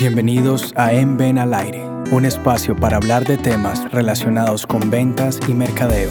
[0.00, 5.38] Bienvenidos a En Ven al Aire, un espacio para hablar de temas relacionados con ventas
[5.46, 6.10] y mercadeo.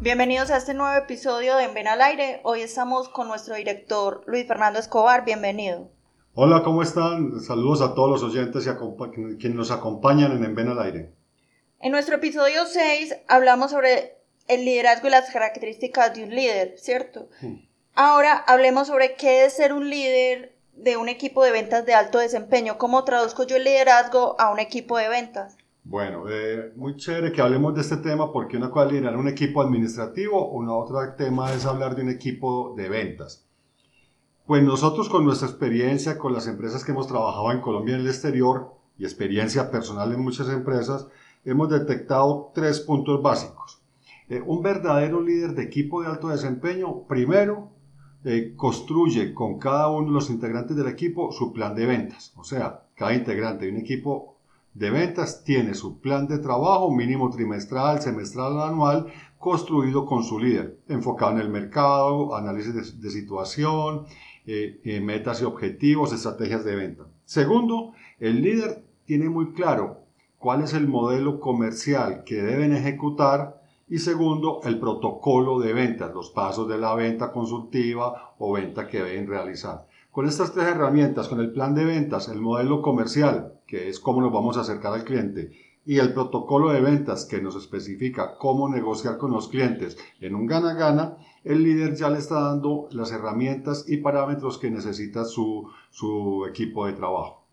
[0.00, 2.40] Bienvenidos a este nuevo episodio de En Ven al Aire.
[2.42, 5.26] Hoy estamos con nuestro director Luis Fernando Escobar.
[5.26, 5.90] Bienvenido.
[6.32, 7.38] Hola, ¿cómo están?
[7.42, 11.12] Saludos a todos los oyentes y quienes nos acompañan en En Ven al Aire.
[11.80, 14.16] En nuestro episodio 6 hablamos sobre
[14.48, 17.28] el liderazgo y las características de un líder, ¿cierto?
[17.94, 22.18] Ahora hablemos sobre qué es ser un líder de un equipo de ventas de alto
[22.18, 22.78] desempeño.
[22.78, 25.56] ¿Cómo traduzco yo el liderazgo a un equipo de ventas?
[25.84, 29.28] Bueno, eh, muy chévere que hablemos de este tema porque una cosa es liderar un
[29.28, 33.46] equipo administrativo, una otra tema es hablar de un equipo de ventas.
[34.46, 38.00] Pues nosotros con nuestra experiencia, con las empresas que hemos trabajado en Colombia y en
[38.02, 41.06] el exterior y experiencia personal en muchas empresas,
[41.44, 43.80] hemos detectado tres puntos básicos.
[44.28, 47.70] Eh, un verdadero líder de equipo de alto desempeño, primero,
[48.24, 52.32] eh, construye con cada uno de los integrantes del equipo su plan de ventas.
[52.36, 54.36] O sea, cada integrante de un equipo
[54.74, 59.06] de ventas tiene su plan de trabajo mínimo trimestral, semestral anual
[59.38, 64.04] construido con su líder, enfocado en el mercado, análisis de, situación,
[64.46, 67.04] eh, eh, metas y objetivos, estrategias de venta.
[67.24, 70.00] Segundo, el líder tiene muy claro
[70.38, 73.59] cuál es el modelo comercial que deben ejecutar
[73.90, 79.02] y segundo, el protocolo de ventas, los pasos de la venta consultiva o venta que
[79.02, 79.88] deben realizar.
[80.12, 84.22] Con estas tres herramientas, con el plan de ventas, el modelo comercial, que es cómo
[84.22, 85.50] nos vamos a acercar al cliente,
[85.84, 90.46] y el protocolo de ventas, que nos especifica cómo negociar con los clientes en un
[90.46, 96.46] gana-gana, el líder ya le está dando las herramientas y parámetros que necesita su, su
[96.48, 97.44] equipo de trabajo.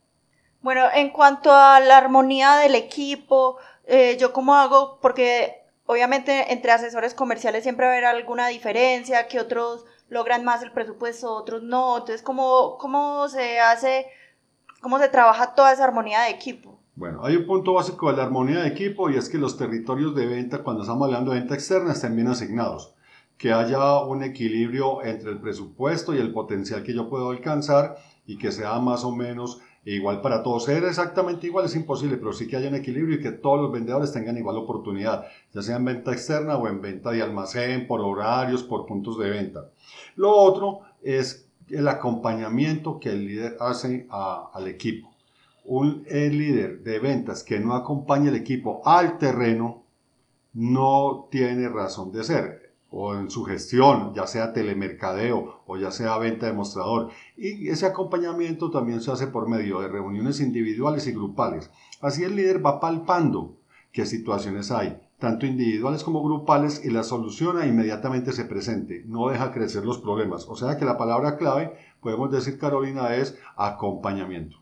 [0.61, 6.71] Bueno, en cuanto a la armonía del equipo, eh, yo cómo hago, porque obviamente entre
[6.71, 11.63] asesores comerciales siempre va a haber alguna diferencia, que otros logran más el presupuesto, otros
[11.63, 11.97] no.
[11.97, 14.05] Entonces, ¿cómo, cómo se hace,
[14.81, 16.79] cómo se trabaja toda esa armonía de equipo?
[16.95, 20.15] Bueno, hay un punto básico de la armonía de equipo y es que los territorios
[20.15, 22.93] de venta, cuando estamos hablando de venta externa, estén bien asignados.
[23.37, 28.39] Que haya un equilibrio entre el presupuesto y el potencial que yo puedo alcanzar y
[28.39, 29.61] que sea más o menos
[29.95, 30.65] igual para todos.
[30.65, 33.71] Ser exactamente igual es imposible, pero sí que haya un equilibrio y que todos los
[33.71, 38.01] vendedores tengan igual oportunidad, ya sea en venta externa o en venta de almacén, por
[38.01, 39.69] horarios, por puntos de venta.
[40.15, 45.13] Lo otro es el acompañamiento que el líder hace al equipo.
[45.65, 49.83] Un líder de ventas que no acompaña al equipo al terreno
[50.53, 56.17] no tiene razón de ser o en su gestión, ya sea telemercadeo o ya sea
[56.17, 57.09] venta de mostrador.
[57.35, 61.69] Y ese acompañamiento también se hace por medio de reuniones individuales y grupales.
[62.01, 63.57] Así el líder va palpando
[63.91, 69.03] qué situaciones hay, tanto individuales como grupales, y la soluciona inmediatamente se presente.
[69.05, 70.45] No deja crecer los problemas.
[70.47, 74.57] O sea que la palabra clave, podemos decir, Carolina, es acompañamiento.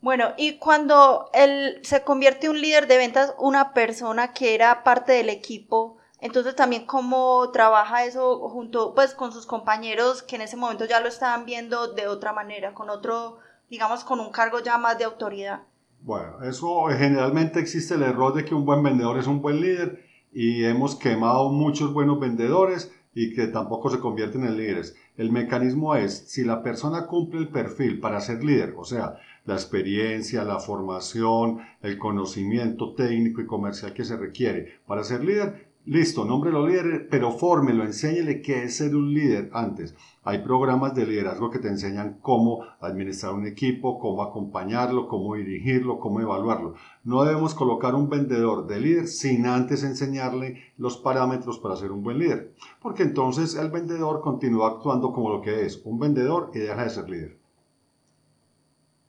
[0.00, 4.82] Bueno, y cuando él se convierte en un líder de ventas, una persona que era
[4.82, 10.42] parte del equipo, entonces también cómo trabaja eso junto pues con sus compañeros que en
[10.42, 13.38] ese momento ya lo estaban viendo de otra manera, con otro,
[13.68, 15.62] digamos, con un cargo ya más de autoridad.
[16.00, 20.04] Bueno, eso generalmente existe el error de que un buen vendedor es un buen líder
[20.32, 24.96] y hemos quemado muchos buenos vendedores y que tampoco se convierten en líderes.
[25.16, 29.54] El mecanismo es, si la persona cumple el perfil para ser líder, o sea, la
[29.54, 36.24] experiencia, la formación, el conocimiento técnico y comercial que se requiere para ser líder, Listo,
[36.24, 39.96] nómbrelo líder, pero fórmelo, enséñele qué es ser un líder antes.
[40.22, 45.98] Hay programas de liderazgo que te enseñan cómo administrar un equipo, cómo acompañarlo, cómo dirigirlo,
[45.98, 46.74] cómo evaluarlo.
[47.02, 52.04] No debemos colocar un vendedor de líder sin antes enseñarle los parámetros para ser un
[52.04, 56.60] buen líder, porque entonces el vendedor continúa actuando como lo que es, un vendedor y
[56.60, 57.38] deja de ser líder.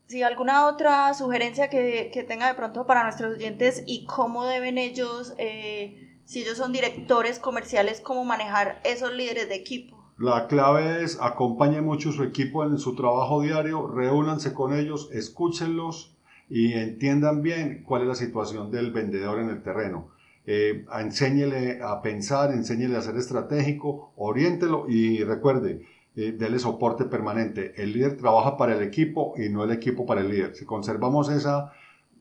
[0.07, 5.35] Si alguna otra sugerencia que, tenga de pronto para nuestros oyentes y cómo deben ellos...
[5.37, 10.03] Eh, si ellos son directores comerciales, cómo manejar esos líderes de equipo.
[10.17, 16.15] La clave es acompañe mucho su equipo en su trabajo diario, reúnanse con ellos, escúchenlos
[16.49, 20.11] y entiendan bien cuál es la situación del vendedor en el terreno.
[20.45, 25.81] Eh, enséñele a pensar, enséñele a ser estratégico, oriéntelo y recuerde,
[26.15, 27.73] eh, dele soporte permanente.
[27.81, 30.55] El líder trabaja para el equipo y no el equipo para el líder.
[30.55, 31.71] Si conservamos esa,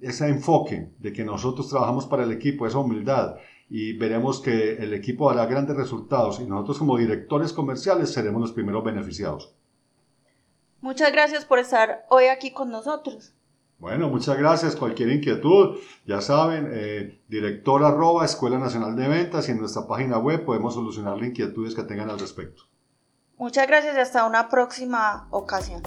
[0.01, 3.37] ese enfoque de que nosotros trabajamos para el equipo, esa humildad,
[3.75, 8.53] y veremos que el equipo dará grandes resultados y nosotros como directores comerciales seremos los
[8.53, 9.55] primeros beneficiados.
[10.83, 13.33] Muchas gracias por estar hoy aquí con nosotros.
[13.79, 14.77] Bueno, muchas gracias.
[14.77, 20.19] Cualquier inquietud, ya saben, eh, director arroba Escuela Nacional de Ventas y en nuestra página
[20.19, 22.65] web podemos solucionar las inquietudes que tengan al respecto.
[23.39, 25.83] Muchas gracias y hasta una próxima ocasión.